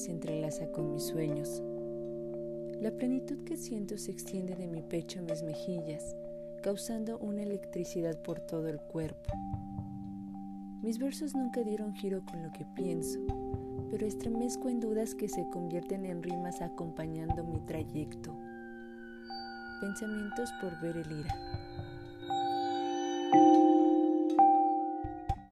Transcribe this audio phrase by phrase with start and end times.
[0.00, 1.62] Se entrelaza con mis sueños.
[2.80, 6.16] La plenitud que siento se extiende de mi pecho a mis mejillas,
[6.62, 9.30] causando una electricidad por todo el cuerpo.
[10.82, 13.18] Mis versos nunca dieron giro con lo que pienso,
[13.90, 18.34] pero estremezco en dudas que se convierten en rimas acompañando mi trayecto.
[19.82, 21.69] Pensamientos por ver el ira.